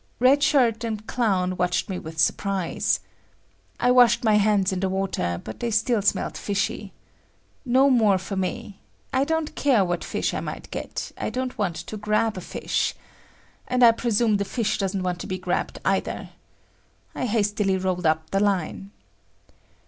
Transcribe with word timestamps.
Red 0.19 0.41
Shirt 0.41 0.83
and 0.83 1.05
Clown 1.05 1.57
watched 1.57 1.87
me 1.87 1.99
with 1.99 2.17
surprise. 2.17 3.01
I 3.79 3.91
washed 3.91 4.23
my 4.23 4.33
hands 4.37 4.71
in 4.73 4.79
the 4.79 4.89
water 4.89 5.39
but 5.43 5.59
they 5.59 5.69
still 5.69 6.01
smelled 6.01 6.39
"fishy." 6.39 6.91
No 7.65 7.87
more 7.87 8.17
for 8.17 8.35
me! 8.35 8.79
I 9.13 9.23
don't 9.25 9.53
care 9.53 9.85
what 9.85 10.03
fish 10.03 10.33
I 10.33 10.39
might 10.39 10.71
get, 10.71 11.11
I 11.19 11.29
don't 11.29 11.55
want 11.59 11.75
to 11.75 11.97
grab 11.97 12.35
a 12.35 12.41
fish. 12.41 12.95
And 13.67 13.83
I 13.83 13.91
presume 13.91 14.37
the 14.37 14.43
fish 14.43 14.79
doesn't 14.79 15.03
want 15.03 15.19
to 15.19 15.27
be 15.27 15.37
grabbed 15.37 15.77
either. 15.85 16.29
I 17.13 17.27
hastily 17.27 17.77
rolled 17.77 18.07
up 18.07 18.31
the 18.31 18.39
line. 18.39 18.89